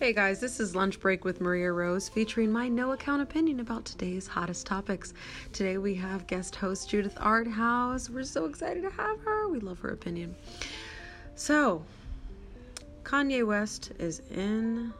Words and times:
Hey 0.00 0.12
guys, 0.12 0.38
this 0.38 0.60
is 0.60 0.76
Lunch 0.76 1.00
Break 1.00 1.24
with 1.24 1.40
Maria 1.40 1.72
Rose 1.72 2.08
featuring 2.08 2.52
my 2.52 2.68
no 2.68 2.92
account 2.92 3.20
opinion 3.20 3.58
about 3.58 3.84
today's 3.84 4.28
hottest 4.28 4.64
topics. 4.64 5.12
Today 5.52 5.76
we 5.76 5.92
have 5.96 6.28
guest 6.28 6.54
host 6.54 6.88
Judith 6.88 7.16
ArtHouse. 7.16 8.08
We're 8.08 8.22
so 8.22 8.44
excited 8.44 8.84
to 8.84 8.90
have 8.90 9.18
her. 9.22 9.48
We 9.48 9.58
love 9.58 9.80
her 9.80 9.88
opinion. 9.88 10.36
So, 11.34 11.82
Kanye 13.02 13.44
West 13.44 13.90
is 13.98 14.22
in 14.30 14.94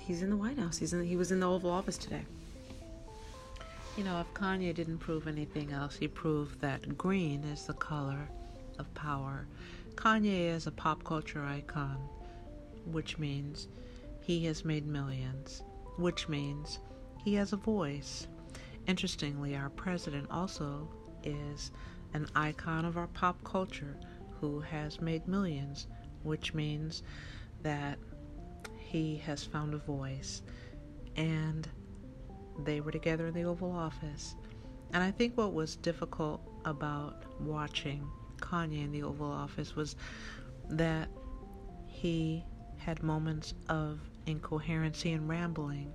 he's 0.00 0.20
in 0.20 0.30
the 0.30 0.36
White 0.36 0.58
House. 0.58 0.78
He's 0.78 0.92
in 0.94 1.04
he 1.04 1.14
was 1.14 1.30
in 1.30 1.38
the 1.38 1.48
Oval 1.48 1.70
Office 1.70 1.96
today. 1.96 2.24
You 3.96 4.02
know, 4.02 4.18
if 4.18 4.34
Kanye 4.34 4.74
didn't 4.74 4.98
prove 4.98 5.28
anything 5.28 5.70
else, 5.70 5.94
he 5.94 6.08
proved 6.08 6.60
that 6.60 6.98
green 6.98 7.44
is 7.44 7.66
the 7.66 7.74
color 7.74 8.28
of 8.80 8.92
power. 8.94 9.46
Kanye 9.94 10.52
is 10.52 10.66
a 10.66 10.72
pop 10.72 11.04
culture 11.04 11.44
icon, 11.44 11.98
which 12.86 13.16
means 13.16 13.68
he 14.30 14.44
has 14.46 14.64
made 14.64 14.86
millions, 14.86 15.64
which 15.96 16.28
means 16.28 16.78
he 17.24 17.34
has 17.34 17.52
a 17.52 17.56
voice. 17.56 18.28
Interestingly, 18.86 19.56
our 19.56 19.70
president 19.70 20.30
also 20.30 20.88
is 21.24 21.72
an 22.14 22.28
icon 22.36 22.84
of 22.84 22.96
our 22.96 23.08
pop 23.08 23.42
culture 23.42 23.96
who 24.40 24.60
has 24.60 25.00
made 25.00 25.26
millions, 25.26 25.88
which 26.22 26.54
means 26.54 27.02
that 27.64 27.98
he 28.78 29.16
has 29.16 29.42
found 29.42 29.74
a 29.74 29.78
voice. 29.78 30.42
And 31.16 31.68
they 32.62 32.80
were 32.80 32.92
together 32.92 33.26
in 33.26 33.34
the 33.34 33.42
Oval 33.42 33.72
Office. 33.72 34.36
And 34.92 35.02
I 35.02 35.10
think 35.10 35.36
what 35.36 35.54
was 35.54 35.74
difficult 35.74 36.40
about 36.64 37.24
watching 37.40 38.08
Kanye 38.36 38.84
in 38.84 38.92
the 38.92 39.02
Oval 39.02 39.32
Office 39.32 39.74
was 39.74 39.96
that 40.68 41.08
he 41.88 42.44
had 42.76 43.02
moments 43.02 43.54
of 43.68 43.98
incoherency 44.26 45.12
and 45.12 45.28
rambling, 45.28 45.92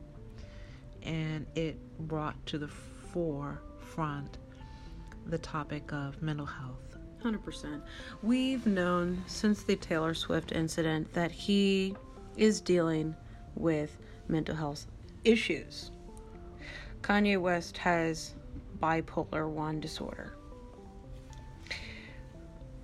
and 1.04 1.46
it 1.56 1.78
brought 2.00 2.44
to 2.48 2.58
the 2.58 2.68
forefront 2.68 4.38
the 5.28 5.38
topic 5.38 5.92
of 5.92 6.22
mental 6.22 6.46
health. 6.46 6.98
100%. 7.24 7.82
We've 8.22 8.66
known 8.68 9.24
since 9.26 9.64
the 9.64 9.76
Taylor 9.76 10.14
Swift 10.14 10.52
incident 10.52 11.12
that 11.14 11.32
he 11.32 11.96
is 12.38 12.62
dealing 12.62 13.16
with 13.56 13.98
mental 14.28 14.56
health 14.56 14.86
issues. 15.24 15.92
Kanye 17.02 17.40
West 17.40 17.78
has 17.78 18.36
bipolar 18.80 19.48
1 19.50 19.80
disorder. 19.80 20.36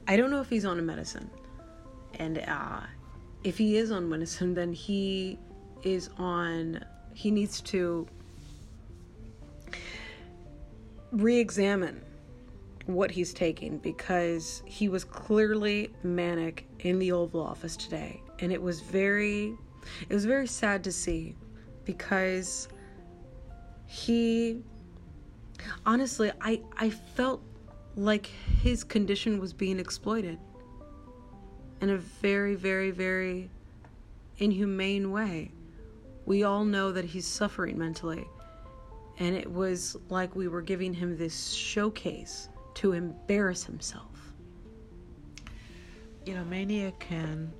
I 0.08 0.18
don't 0.18 0.32
know 0.32 0.42
if 0.42 0.50
he's 0.50 0.66
on 0.66 0.80
a 0.80 0.82
medicine. 0.82 1.30
And 2.16 2.40
uh, 2.40 2.82
if 3.44 3.58
he 3.58 3.78
is 3.78 3.92
on 3.92 4.08
medicine, 4.10 4.54
then 4.54 4.74
he 4.74 5.40
is 5.84 6.10
on, 6.18 6.84
he 7.14 7.32
needs 7.32 7.62
to 7.62 8.08
re 11.12 11.38
examine 11.38 12.02
what 12.86 13.12
he's 13.12 13.34
taking 13.34 13.78
because 13.80 14.64
he 14.66 14.90
was 14.90 15.04
clearly 15.04 15.92
manic 16.04 16.68
in 16.80 17.00
the 17.00 17.12
Oval 17.12 17.42
Office 17.42 17.76
today. 17.76 18.22
And 18.40 18.52
it 18.52 18.62
was 18.62 18.82
very, 18.82 19.56
it 20.10 20.14
was 20.14 20.26
very 20.26 20.48
sad 20.48 20.84
to 20.84 20.92
see 20.92 21.36
because 21.86 22.68
he, 23.86 24.62
honestly, 25.86 26.32
I, 26.42 26.62
I 26.78 26.90
felt 26.90 27.42
like 27.96 28.28
his 28.62 28.84
condition 28.84 29.40
was 29.40 29.54
being 29.54 29.80
exploited 29.80 30.40
in 31.82 31.90
a 31.90 31.98
very, 31.98 32.56
very, 32.56 32.92
very 32.92 33.50
inhumane 34.38 35.12
way. 35.12 35.52
We 36.26 36.44
all 36.44 36.64
know 36.64 36.92
that 36.92 37.06
he's 37.06 37.26
suffering 37.26 37.78
mentally. 37.78 38.26
And 39.20 39.36
it 39.36 39.52
was 39.52 39.98
like 40.10 40.36
we 40.36 40.48
were 40.48 40.62
giving 40.62 40.94
him 40.94 41.18
this 41.18 41.52
showcase 41.52 42.50
to 42.76 42.94
embarrass 42.94 43.64
himself. 43.64 44.06
You 46.26 46.36
know, 46.36 46.44
mania 46.46 46.94
can 47.00 47.52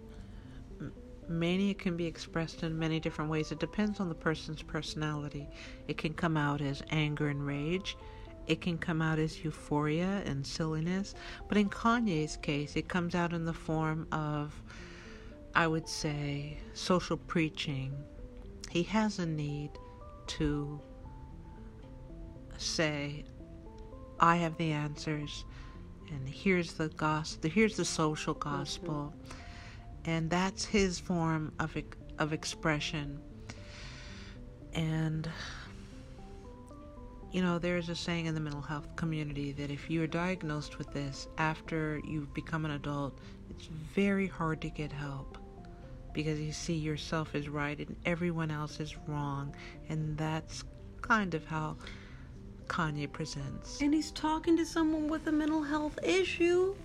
mania 1.28 1.74
can 1.74 1.96
be 1.96 2.06
expressed 2.06 2.64
in 2.64 2.78
many 2.78 3.00
different 3.00 3.32
ways. 3.32 3.52
It 3.52 3.60
depends 3.60 4.00
on 4.00 4.10
the 4.10 4.16
person's 4.16 4.62
personality. 4.62 5.48
It 5.88 5.98
can 5.98 6.14
come 6.14 6.36
out 6.36 6.62
as 6.62 6.84
anger 6.92 7.30
and 7.30 7.46
rage. 7.46 7.96
It 8.48 8.62
can 8.62 8.78
come 8.78 9.02
out 9.02 9.20
as 9.20 9.44
euphoria 9.44 10.22
and 10.26 10.46
silliness. 10.46 11.14
But 11.48 11.58
in 11.58 11.70
Kanye's 11.70 12.38
case, 12.38 12.76
it 12.76 12.88
comes 12.88 13.16
out 13.16 13.34
in 13.34 13.46
the 13.46 13.54
form 13.54 14.08
of, 14.12 14.62
I 15.56 15.68
would 15.68 15.88
say, 15.88 16.58
social 16.74 17.18
preaching. 17.18 17.94
He 18.70 18.84
has 18.84 19.20
a 19.20 19.26
need 19.26 19.72
to 20.28 20.80
say, 22.58 23.26
I 24.20 24.38
have 24.38 24.56
the 24.58 24.72
answers, 24.72 25.46
and 26.10 26.28
here's 26.28 26.74
the 26.74 26.90
gospel, 26.90 27.50
here's 27.50 27.76
the 27.76 27.86
social 27.86 28.34
gospel. 28.34 29.14
Mm-hmm. 29.16 30.10
And 30.10 30.30
that's 30.30 30.66
his 30.66 31.00
form 31.00 31.54
of, 31.60 31.76
of 32.18 32.34
expression. 32.34 33.20
And 34.74 35.30
you 37.32 37.42
know, 37.42 37.60
there's 37.60 37.90
a 37.90 37.96
saying 37.96 38.26
in 38.26 38.36
the 38.36 38.42
mental 38.42 38.62
health 38.62 38.94
community 38.96 39.54
that 39.54 39.72
if 39.72 39.90
you're 39.90 40.08
diagnosed 40.08 40.78
with 40.78 40.92
this 40.92 41.28
after 41.38 42.02
you've 42.06 42.34
become 42.34 42.66
an 42.66 42.72
adult, 42.72 43.18
it's 43.50 43.68
very 43.96 44.28
hard 44.28 44.62
to 44.62 44.70
get 44.70 44.92
help 44.92 45.38
because 46.14 46.40
you 46.40 46.52
see 46.52 46.76
yourself 46.76 47.34
as 47.36 47.48
right 47.48 47.80
and 47.80 47.96
everyone 48.06 48.52
else 48.52 48.80
is 48.82 48.98
wrong. 49.08 49.56
And 49.88 50.18
that's 50.18 50.66
kind 51.02 51.34
of 51.34 51.46
how 51.46 51.78
Kanye 52.68 53.10
presents. 53.12 53.82
And 53.82 53.94
he's 53.94 54.12
talking 54.12 54.58
to 54.58 54.66
someone 54.66 55.08
with 55.08 55.28
a 55.28 55.32
mental 55.32 55.64
health 55.64 56.00
issue 56.04 56.76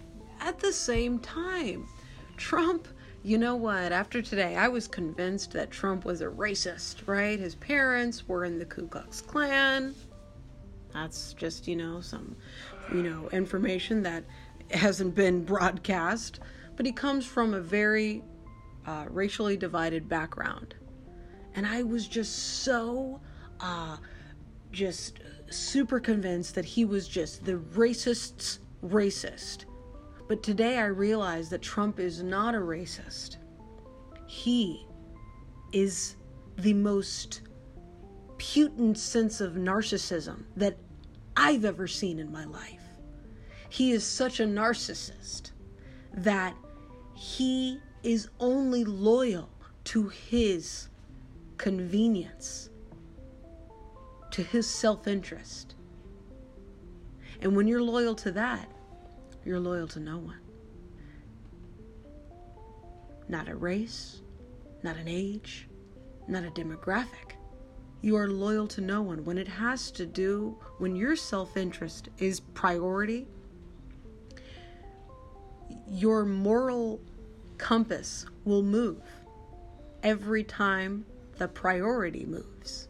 at 0.40 0.60
the 0.60 0.72
same 0.72 1.18
time. 1.18 1.88
Trump 2.36 2.86
you 3.26 3.38
know 3.38 3.56
what? 3.56 3.90
After 3.90 4.22
today, 4.22 4.54
I 4.54 4.68
was 4.68 4.86
convinced 4.86 5.50
that 5.50 5.72
Trump 5.72 6.04
was 6.04 6.20
a 6.20 6.26
racist, 6.26 7.08
right? 7.08 7.40
His 7.40 7.56
parents 7.56 8.28
were 8.28 8.44
in 8.44 8.60
the 8.60 8.64
Ku 8.64 8.86
Klux 8.86 9.20
Klan. 9.20 9.96
That's 10.96 11.34
just, 11.34 11.68
you 11.68 11.76
know, 11.76 12.00
some, 12.00 12.36
you 12.92 13.02
know, 13.02 13.28
information 13.30 14.02
that 14.02 14.24
hasn't 14.70 15.14
been 15.14 15.44
broadcast. 15.44 16.40
But 16.74 16.86
he 16.86 16.92
comes 16.92 17.26
from 17.26 17.54
a 17.54 17.60
very 17.60 18.22
uh, 18.86 19.06
racially 19.10 19.56
divided 19.56 20.08
background. 20.08 20.74
And 21.54 21.66
I 21.66 21.82
was 21.82 22.08
just 22.08 22.62
so, 22.64 23.20
uh, 23.60 23.98
just 24.72 25.20
super 25.50 26.00
convinced 26.00 26.54
that 26.54 26.64
he 26.64 26.84
was 26.84 27.06
just 27.08 27.44
the 27.44 27.58
racist's 27.58 28.60
racist. 28.84 29.64
But 30.28 30.42
today 30.42 30.78
I 30.78 30.86
realize 30.86 31.48
that 31.50 31.62
Trump 31.62 32.00
is 32.00 32.22
not 32.22 32.54
a 32.54 32.58
racist. 32.58 33.36
He 34.26 34.86
is 35.72 36.16
the 36.58 36.74
most 36.74 37.42
putent 38.52 38.96
sense 38.96 39.40
of 39.40 39.54
narcissism 39.54 40.44
that 40.56 40.76
I've 41.36 41.64
ever 41.64 41.88
seen 41.88 42.20
in 42.20 42.30
my 42.30 42.44
life. 42.44 42.82
He 43.68 43.90
is 43.90 44.04
such 44.06 44.38
a 44.38 44.44
narcissist 44.44 45.50
that 46.14 46.54
he 47.14 47.80
is 48.04 48.28
only 48.38 48.84
loyal 48.84 49.50
to 49.84 50.08
his 50.08 50.88
convenience, 51.58 52.70
to 54.30 54.42
his 54.44 54.68
self 54.68 55.08
interest. 55.08 55.74
And 57.40 57.56
when 57.56 57.66
you're 57.66 57.82
loyal 57.82 58.14
to 58.16 58.30
that, 58.32 58.70
you're 59.44 59.60
loyal 59.60 59.88
to 59.88 60.00
no 60.00 60.18
one. 60.18 60.40
Not 63.28 63.48
a 63.48 63.56
race, 63.56 64.22
not 64.84 64.96
an 64.96 65.08
age, 65.08 65.68
not 66.28 66.44
a 66.44 66.50
demographic. 66.50 67.35
You 68.06 68.14
are 68.18 68.28
loyal 68.28 68.68
to 68.68 68.80
no 68.80 69.02
one. 69.02 69.24
When 69.24 69.36
it 69.36 69.48
has 69.48 69.90
to 69.90 70.06
do, 70.06 70.56
when 70.78 70.94
your 70.94 71.16
self 71.16 71.56
interest 71.56 72.08
is 72.18 72.38
priority, 72.38 73.26
your 75.88 76.24
moral 76.24 77.00
compass 77.58 78.24
will 78.44 78.62
move 78.62 79.02
every 80.04 80.44
time 80.44 81.04
the 81.38 81.48
priority 81.48 82.24
moves. 82.24 82.86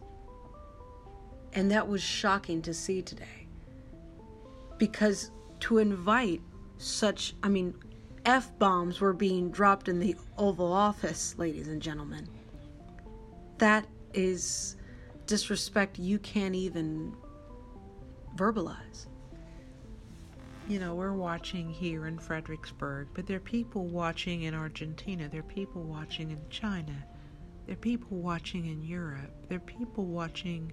And 1.55 1.71
that 1.71 1.89
was 1.89 2.03
shocking 2.03 2.61
to 2.61 2.75
see 2.75 3.01
today. 3.01 3.49
Because 4.77 5.31
to 5.61 5.79
invite 5.79 6.43
such, 6.77 7.35
I 7.43 7.49
mean, 7.49 7.73
F 8.27 8.53
bombs 8.59 9.01
were 9.01 9.15
being 9.15 9.51
dropped 9.51 9.89
in 9.89 9.99
the 9.99 10.15
Oval 10.37 10.71
Office, 10.71 11.35
ladies 11.39 11.69
and 11.69 11.81
gentlemen. 11.81 12.29
That 13.57 13.87
is 14.12 14.77
disrespect 15.26 15.99
you 15.99 16.19
can't 16.19 16.55
even 16.55 17.14
verbalize. 18.37 19.06
You 20.69 20.81
know, 20.81 20.94
we're 20.94 21.12
watching 21.12 21.70
here 21.70 22.06
in 22.06 22.19
Fredericksburg, 22.19 23.08
but 23.14 23.26
there 23.26 23.37
are 23.37 23.40
people 23.40 23.87
watching 23.87 24.43
in 24.43 24.55
Argentina, 24.55 25.28
there 25.28 25.40
are 25.40 25.44
people 25.44 25.82
watching 25.82 26.31
in 26.31 26.40
China, 26.50 27.05
There 27.67 27.75
are 27.75 27.76
people 27.76 28.19
watching 28.19 28.67
in 28.67 28.82
Europe. 28.82 29.49
There 29.49 29.58
are 29.58 29.61
people 29.61 30.05
watching 30.05 30.73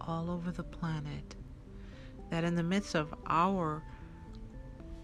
all 0.00 0.30
over 0.30 0.50
the 0.50 0.62
planet. 0.62 1.34
That 2.30 2.44
in 2.44 2.54
the 2.54 2.62
midst 2.62 2.94
of 2.94 3.14
our 3.26 3.82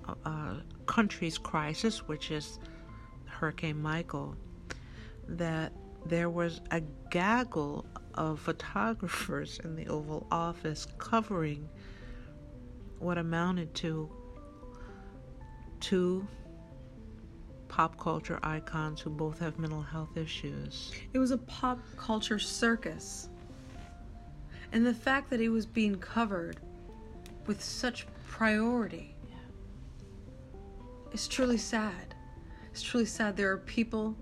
uh, 0.07 0.15
uh 0.25 0.55
country's 0.87 1.39
crisis, 1.39 2.07
which 2.09 2.31
is 2.31 2.59
Hurricane 3.27 3.81
Michael, 3.81 4.37
that 5.29 5.73
there 6.05 6.29
was 6.29 6.61
a 6.71 6.83
gaggle 7.11 7.87
of 8.21 8.39
photographers 8.39 9.59
in 9.65 9.75
the 9.75 9.89
Oval 9.89 10.27
Office 10.31 10.87
covering 10.99 11.67
what 12.99 13.17
amounted 13.17 13.75
to 13.77 14.11
two 15.81 16.29
pop 17.69 17.99
culture 17.99 18.39
icons 18.43 19.01
who 19.01 19.09
both 19.09 19.39
have 19.39 19.59
mental 19.59 19.81
health 19.81 20.19
issues. 20.19 20.93
It 21.15 21.19
was 21.19 21.31
a 21.31 21.39
pop 21.39 21.79
culture 21.97 22.39
circus. 22.39 23.31
And 24.73 24.87
the 24.87 24.93
fact 24.93 25.31
that 25.31 25.41
it 25.41 25.49
was 25.49 25.65
being 25.65 25.95
covered 25.95 26.61
with 27.47 27.65
such 27.65 28.07
priority 28.29 29.15
is 31.13 31.27
truly 31.27 31.57
sad. 31.57 32.15
It's 32.71 32.83
truly 32.83 33.07
sad. 33.07 33.35
There 33.35 33.51
are 33.51 33.57
people 33.57 34.15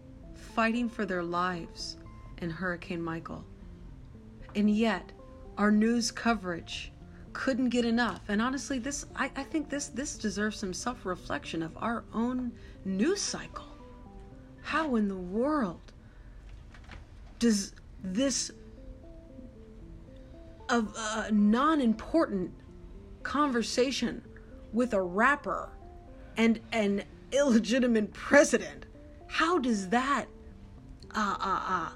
fighting 0.55 0.89
for 0.89 1.05
their 1.05 1.25
lives 1.25 1.97
in 2.41 2.49
Hurricane 2.49 3.03
Michael. 3.03 3.45
And 4.55 4.71
yet, 4.71 5.13
our 5.57 5.71
news 5.71 6.11
coverage 6.11 6.93
couldn't 7.33 7.69
get 7.69 7.85
enough. 7.85 8.23
And 8.29 8.43
honestly, 8.43 8.79
this 8.79 9.07
I, 9.15 9.31
I 9.37 9.43
think 9.45 9.69
this 9.69 9.89
this 9.89 10.17
deserves 10.17 10.59
some 10.59 10.73
self-reflection 10.73 11.63
of 11.63 11.77
our 11.77 12.05
own 12.13 12.53
news 12.85 13.21
cycle. 13.21 13.67
How 14.63 14.97
in 14.97 15.09
the 15.09 15.17
world 15.17 15.93
does 17.39 17.75
this 18.03 18.51
of 20.69 20.95
a 20.97 21.33
non-important 21.33 22.53
conversation 23.23 24.23
with 24.73 24.93
a 24.93 25.01
rapper 25.01 25.71
and 26.37 26.61
an 26.73 27.05
illegitimate 27.33 28.13
president 28.13 28.85
how 29.29 29.59
does 29.59 29.89
that 29.91 30.27
uh, 31.15 31.37
uh, 31.39 31.61
uh, 31.69 31.91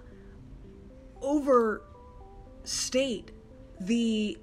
overstate 2.63 3.33
the 3.81 4.39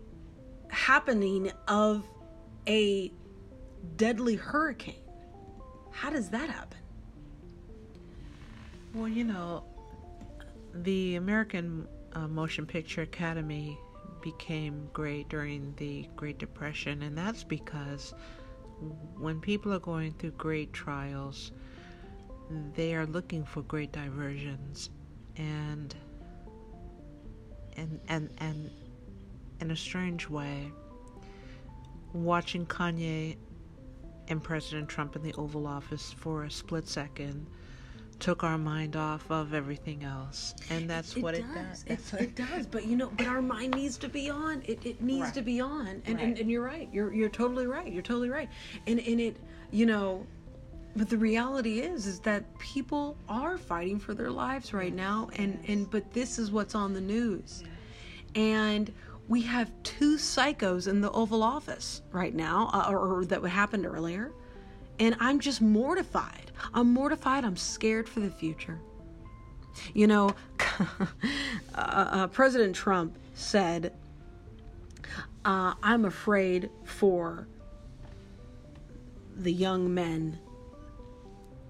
happening 0.70 1.52
of 1.68 2.08
a 2.68 3.12
deadly 3.96 4.36
hurricane. 4.36 4.96
How 5.92 6.10
does 6.10 6.30
that 6.30 6.50
happen? 6.50 6.80
Well, 8.94 9.08
you 9.08 9.24
know, 9.24 9.64
the 10.74 11.16
American 11.16 11.88
uh, 12.14 12.28
Motion 12.28 12.66
Picture 12.66 13.04
Academy 13.04 13.78
became 14.22 14.90
great 14.92 15.30
during 15.30 15.74
the 15.78 16.08
Great 16.16 16.40
Depression, 16.40 17.04
and 17.04 17.18
that's 17.18 17.44
because 17.44 18.14
when 19.18 19.40
people 19.40 19.74
are 19.74 19.80
going 19.80 20.14
through 20.14 20.32
great 20.32 20.74
trials, 20.74 21.52
they 22.76 22.96
are 22.96 23.06
looking 23.06 23.46
for 23.46 23.62
great 23.62 23.92
diversions, 23.92 24.90
and 25.38 25.96
and 27.80 28.00
and 28.10 28.30
and 28.40 28.72
in 29.62 29.72
a 29.72 29.76
strange 29.76 30.30
way, 30.30 30.72
watching 32.14 32.66
Kanye 32.66 33.38
and 34.28 34.44
President 34.44 34.88
Trump 34.88 35.16
in 35.16 35.24
the 35.24 35.34
Oval 35.34 35.66
Office 35.66 36.14
for 36.14 36.44
a 36.44 36.52
split 36.52 36.88
second 36.88 37.48
took 38.20 38.44
our 38.44 38.58
mind 38.58 38.98
off 38.98 39.30
of 39.32 39.54
everything 39.54 40.04
else. 40.04 40.54
And 40.70 40.90
that's 40.90 41.16
it, 41.16 41.24
what 41.24 41.36
does. 41.36 41.44
it 41.44 41.54
does. 41.88 42.14
it, 42.14 42.22
it, 42.22 42.36
does. 42.36 42.68
But 42.68 42.86
you 42.86 42.96
know 42.98 43.12
but 43.18 43.28
our 43.28 43.42
mind 43.42 43.76
needs 43.76 43.98
to 43.98 44.10
be 44.10 44.30
on. 44.30 44.62
It, 44.66 44.86
it 44.86 45.02
needs 45.02 45.26
right. 45.26 45.34
to 45.36 45.42
be 45.42 45.62
on. 45.62 45.88
And, 46.06 46.16
right. 46.16 46.20
and 46.20 46.38
and 46.38 46.52
you're 46.52 46.64
right. 46.64 46.90
You're 46.92 47.14
you're 47.14 47.30
totally 47.30 47.66
right. 47.66 47.92
You're 47.92 48.04
totally 48.04 48.30
right. 48.30 48.50
And 48.88 49.00
and 49.00 49.20
it 49.20 49.38
you 49.72 49.86
know 49.86 50.26
but 50.96 51.10
the 51.10 51.18
reality 51.18 51.80
is 51.80 52.06
is 52.08 52.20
that 52.20 52.44
people 52.58 53.16
are 53.28 53.58
fighting 53.58 54.00
for 54.00 54.14
their 54.14 54.32
lives 54.32 54.74
right 54.74 54.94
now 54.94 55.30
and 55.38 55.60
and 55.68 55.90
but 55.90 56.12
this 56.14 56.40
is 56.40 56.52
what's 56.52 56.76
on 56.76 56.94
the 56.94 57.02
news 57.02 57.64
and 58.36 58.92
we 59.30 59.44
have 59.44 59.72
two 59.84 60.18
psychos 60.18 60.88
in 60.88 61.02
the 61.02 61.12
Oval 61.12 61.44
Office 61.44 62.02
right 62.12 62.34
now, 62.34 62.72
uh, 62.74 62.88
or, 62.90 63.20
or 63.20 63.26
that 63.26 63.44
happened 63.44 63.86
earlier, 63.86 64.32
and 65.00 65.16
I'm 65.20 65.40
just 65.40 65.62
mortified. 65.62 66.52
I'm 66.74 66.92
mortified. 66.92 67.46
I'm 67.46 67.56
scared 67.56 68.10
for 68.10 68.22
the 68.22 68.32
future. 68.32 68.80
You 69.94 70.08
know, 70.08 70.32
uh, 70.80 71.06
uh, 71.76 72.28
President 72.28 72.76
Trump 72.76 73.18
said, 73.36 73.94
uh, 75.46 75.76
I'm 75.82 76.06
afraid 76.06 76.72
for 76.84 77.48
the 79.38 79.54
young 79.54 79.94
men 79.94 80.40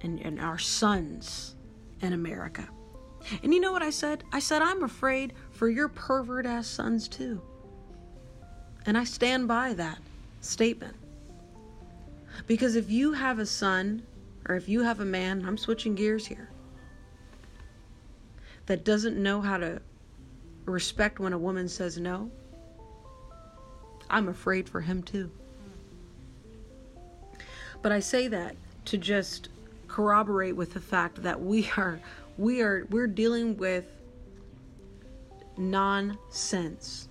and, 0.01 0.19
and 0.19 0.39
our 0.39 0.57
sons 0.57 1.55
in 2.01 2.13
America. 2.13 2.67
And 3.43 3.53
you 3.53 3.59
know 3.59 3.71
what 3.71 3.83
I 3.83 3.89
said? 3.89 4.23
I 4.31 4.39
said, 4.39 4.61
I'm 4.61 4.83
afraid 4.83 5.33
for 5.51 5.69
your 5.69 5.89
pervert 5.89 6.45
ass 6.45 6.67
sons 6.67 7.07
too. 7.07 7.41
And 8.85 8.97
I 8.97 9.03
stand 9.03 9.47
by 9.47 9.73
that 9.73 9.99
statement. 10.41 10.95
Because 12.47 12.75
if 12.75 12.89
you 12.89 13.13
have 13.13 13.39
a 13.39 13.45
son, 13.45 14.03
or 14.47 14.55
if 14.55 14.69
you 14.69 14.81
have 14.83 14.99
a 14.99 15.05
man, 15.05 15.43
I'm 15.45 15.57
switching 15.57 15.95
gears 15.95 16.25
here, 16.25 16.49
that 18.65 18.85
doesn't 18.85 19.21
know 19.21 19.41
how 19.41 19.57
to 19.57 19.81
respect 20.65 21.19
when 21.19 21.33
a 21.33 21.37
woman 21.37 21.67
says 21.67 21.97
no, 21.97 22.31
I'm 24.09 24.29
afraid 24.29 24.69
for 24.69 24.81
him 24.81 25.03
too. 25.03 25.29
But 27.81 27.91
I 27.91 27.99
say 27.99 28.27
that 28.27 28.55
to 28.85 28.97
just 28.97 29.49
corroborate 29.89 30.55
with 30.55 30.73
the 30.73 30.79
fact 30.79 31.23
that 31.23 31.41
we 31.41 31.69
are 31.75 31.99
we 32.37 32.61
are 32.61 32.85
we're 32.89 33.07
dealing 33.07 33.57
with 33.57 33.85
nonsense. 35.57 37.07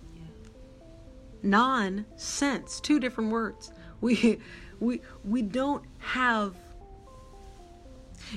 Nonsense. 1.43 2.81
Two 2.81 2.99
different 2.99 3.31
words. 3.31 3.73
We 4.01 4.39
we 4.81 5.01
we 5.25 5.43
don't 5.43 5.85
have 5.99 6.55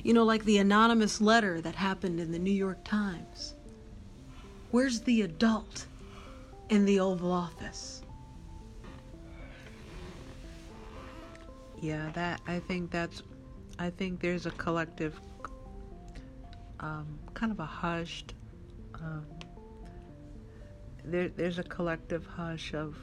you 0.04 0.12
know 0.14 0.24
like 0.24 0.44
the 0.46 0.58
anonymous 0.58 1.22
letter 1.22 1.62
that 1.62 1.76
happened 1.76 2.20
in 2.20 2.32
the 2.32 2.40
New 2.40 2.52
York 2.52 2.84
Times. 2.84 3.54
Where's 4.72 5.02
the 5.02 5.22
adult 5.22 5.86
in 6.69 6.86
the 6.86 7.00
oval 7.00 7.31
office? 7.31 8.02
Yeah 11.81 12.12
that 12.14 12.40
i 12.48 12.60
think 12.60 12.92
that's 12.92 13.24
i 13.81 13.90
think 13.90 14.19
there's 14.19 14.45
a 14.45 14.52
collective 14.52 15.19
um, 16.80 17.19
kind 17.33 17.52
of 17.52 17.59
a 17.59 17.66
hushed 17.66 18.33
um, 18.95 19.26
there, 21.04 21.30
there's 21.30 21.59
a 21.59 21.64
collective 21.64 22.26
hush 22.26 22.73
of 22.73 22.95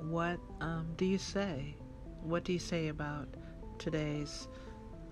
what 0.00 0.38
um, 0.60 0.86
do 0.96 1.04
you 1.04 1.18
say? 1.18 1.74
What 2.20 2.44
do 2.44 2.52
you 2.52 2.58
say 2.58 2.88
about 2.88 3.28
today's 3.78 4.48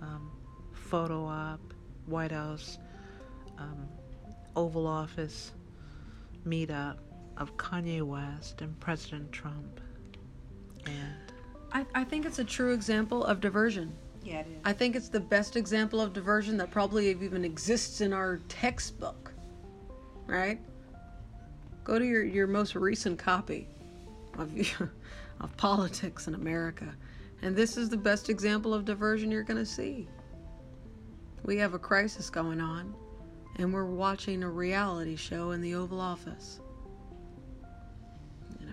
um, 0.01 0.31
photo 0.73 1.25
op, 1.25 1.61
White 2.07 2.33
House, 2.33 2.79
um, 3.59 3.89
Oval 4.57 4.87
Office 4.87 5.53
meetup 6.47 6.99
of 7.37 7.57
Kanye 7.57 8.03
West 8.03 8.61
and 8.61 8.79
President 8.81 9.33
Trump? 9.33 9.81
And 10.85 11.15
I, 11.73 11.87
I 11.95 12.05
think 12.05 12.27
it's 12.27 12.39
a 12.39 12.45
true 12.45 12.73
example 12.73 13.25
of 13.25 13.41
diversion. 13.41 13.95
Yeah, 14.25 14.41
it 14.41 14.47
is. 14.47 14.61
I 14.65 14.73
think 14.73 14.97
it's 14.97 15.09
the 15.09 15.21
best 15.21 15.57
example 15.57 16.01
of 16.01 16.13
diversion 16.13 16.57
that 16.59 16.71
probably 16.71 17.11
even 17.11 17.45
exists 17.45 18.01
in 18.01 18.13
our 18.13 18.39
textbook. 18.49 19.33
Right? 20.27 20.61
Go 21.85 21.99
to 21.99 22.05
your, 22.05 22.25
your 22.25 22.47
most 22.47 22.75
recent 22.75 23.19
copy 23.19 23.67
of, 24.39 24.53
of 25.41 25.57
politics 25.57 26.29
in 26.29 26.35
America. 26.35 26.95
And 27.43 27.57
this 27.57 27.77
is 27.77 27.89
the 27.89 27.97
best 27.97 28.31
example 28.31 28.73
of 28.73 28.85
diversion 28.85 29.31
you're 29.31 29.43
going 29.43 29.59
to 29.59 29.67
see. 29.67 30.07
We 31.45 31.57
have 31.59 31.75
a 31.75 31.79
crisis 31.79 32.31
going 32.31 32.61
on, 32.61 32.95
and 33.57 33.75
we're 33.75 33.85
watching 33.85 34.45
a 34.45 34.49
reality 34.49 35.17
show 35.17 35.51
in 35.51 35.61
the 35.61 35.75
Oval 35.75 36.01
Office. 36.01 36.61
You 38.61 38.67
know, 38.67 38.73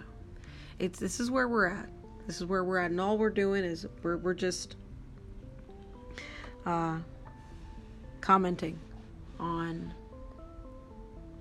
it's 0.77 0.99
this 0.99 1.19
is 1.19 1.31
where 1.31 1.47
we're 1.47 1.65
at. 1.65 1.89
This 2.27 2.37
is 2.37 2.45
where 2.45 2.63
we're 2.63 2.77
at, 2.77 2.91
and 2.91 3.01
all 3.01 3.17
we're 3.17 3.31
doing 3.31 3.63
is 3.63 3.87
we're 4.03 4.17
we're 4.17 4.35
just 4.35 4.75
uh, 6.69 6.99
commenting 8.21 8.79
on 9.39 9.91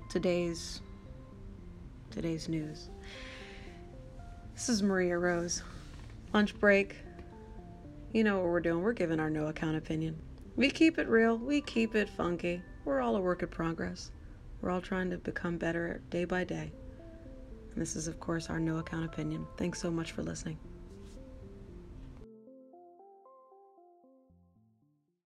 today's 0.08 0.80
today's 2.10 2.48
news. 2.48 2.88
This 4.54 4.70
is 4.70 4.82
Maria 4.82 5.18
Rose. 5.18 5.62
Lunch 6.32 6.58
break. 6.58 6.96
You 8.12 8.24
know 8.24 8.36
what 8.36 8.46
we're 8.46 8.60
doing. 8.60 8.82
We're 8.82 8.94
giving 8.94 9.20
our 9.20 9.28
no 9.28 9.48
account 9.48 9.76
opinion. 9.76 10.18
We 10.56 10.70
keep 10.70 10.98
it 10.98 11.06
real. 11.08 11.36
We 11.36 11.60
keep 11.60 11.94
it 11.94 12.08
funky. 12.08 12.62
We're 12.86 13.00
all 13.00 13.14
a 13.16 13.20
work 13.20 13.42
in 13.42 13.48
progress. 13.48 14.10
We're 14.62 14.70
all 14.70 14.80
trying 14.80 15.10
to 15.10 15.18
become 15.18 15.58
better 15.58 16.00
day 16.08 16.24
by 16.24 16.44
day. 16.44 16.72
And 17.72 17.82
this 17.82 17.96
is, 17.96 18.08
of 18.08 18.18
course, 18.18 18.48
our 18.48 18.58
no 18.58 18.78
account 18.78 19.04
opinion. 19.04 19.46
Thanks 19.58 19.80
so 19.80 19.90
much 19.90 20.12
for 20.12 20.22
listening. 20.22 20.58